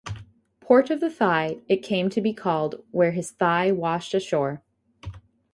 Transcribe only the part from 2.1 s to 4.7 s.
be called where his thigh washed ashore.